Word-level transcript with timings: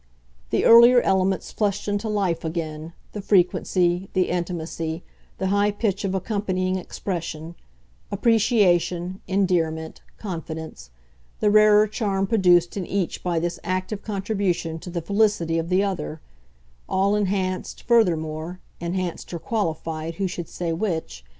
The 0.49 0.65
earlier 0.65 0.99
elements 1.01 1.51
flushed 1.51 1.87
into 1.87 2.09
life 2.09 2.43
again, 2.43 2.93
the 3.11 3.21
frequency, 3.21 4.09
the 4.13 4.29
intimacy, 4.29 5.03
the 5.37 5.49
high 5.49 5.69
pitch 5.69 6.03
of 6.03 6.15
accompanying 6.15 6.75
expression 6.77 7.53
appreciation, 8.11 9.21
endearment, 9.27 10.01
confidence; 10.17 10.89
the 11.39 11.51
rarer 11.51 11.85
charm 11.85 12.25
produced 12.25 12.75
in 12.75 12.87
each 12.87 13.21
by 13.21 13.37
this 13.37 13.59
active 13.63 14.01
contribution 14.01 14.79
to 14.79 14.89
the 14.89 15.03
felicity 15.03 15.59
of 15.59 15.69
the 15.69 15.83
other: 15.83 16.19
all 16.89 17.15
enhanced, 17.15 17.83
furthermore 17.83 18.59
enhanced 18.79 19.31
or 19.35 19.37
qualified, 19.37 20.15
who 20.15 20.25
should 20.27 20.49
say 20.49 20.73
which? 20.73 21.23